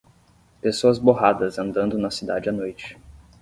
Pessoas 0.59 0.97
borradas 0.97 1.59
andando 1.59 1.95
na 1.95 2.09
cidade 2.09 2.49
à 2.49 2.51
noite. 2.51 2.97